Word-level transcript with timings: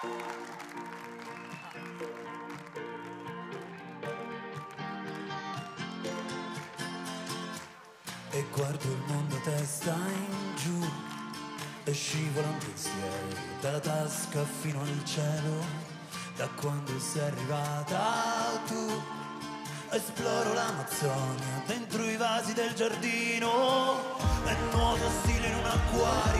E 0.00 0.06
guardo 8.52 8.84
il 8.84 9.02
mondo 9.08 9.40
testa 9.42 9.90
in 9.90 10.54
giù 10.54 10.88
E 11.82 11.92
scivolano 11.92 12.58
pensieri 12.58 13.36
dalla 13.60 13.80
tasca 13.80 14.44
fino 14.44 14.80
al 14.82 15.04
cielo 15.04 15.64
Da 16.36 16.46
quando 16.54 16.96
sei 17.00 17.22
arrivata 17.22 18.62
tu. 18.68 19.02
Esploro 19.90 20.52
l'Amazzonia 20.52 21.64
dentro 21.66 22.04
i 22.04 22.16
vasi 22.16 22.52
del 22.52 22.72
giardino 22.72 23.96
E 24.46 24.54
nuoto 24.70 25.10
stile 25.22 25.48
in 25.48 25.56
un 25.56 25.64
acquario 25.64 26.37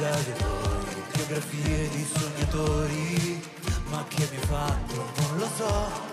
da 0.00 0.08
eroi, 0.08 1.04
biografie 1.12 1.88
di 1.90 2.06
sognatori. 2.10 3.42
Ma 3.90 4.02
che 4.08 4.26
mi 4.30 4.36
hai 4.36 4.46
fatto? 4.46 5.12
Non 5.20 5.38
lo 5.38 5.48
so. 5.56 6.08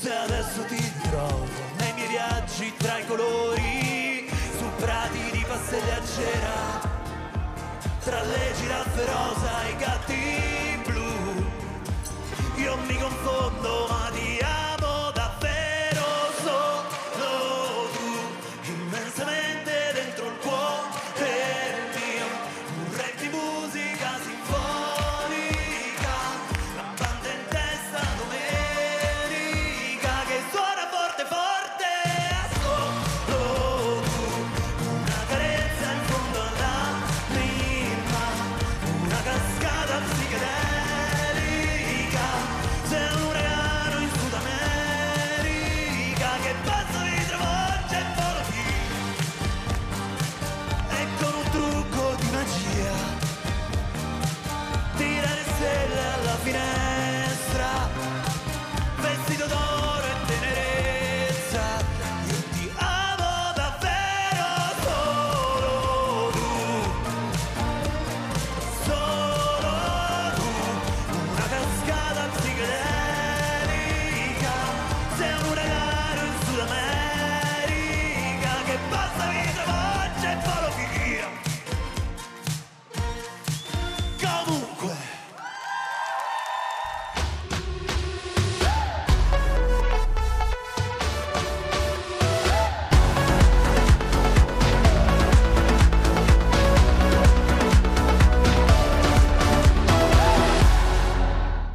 Se 0.00 0.12
adesso 0.12 0.64
ti 0.64 0.92
trovo 1.10 1.46
nei 1.78 1.92
miei 1.94 2.08
viaggi 2.08 2.72
tra 2.76 2.98
i 2.98 3.06
colori 3.06 4.28
Su 4.56 4.64
prati 4.76 5.18
di 5.32 5.44
passeggera 5.46 6.80
Tra 8.04 8.22
le 8.22 8.52
giraffe 8.60 9.04
rosa 9.04 9.66
e 9.66 9.70
i 9.70 9.76
gatti 9.76 10.82
blu 10.86 11.44
Io 12.56 12.76
mi 12.86 12.96
confondo 12.96 13.87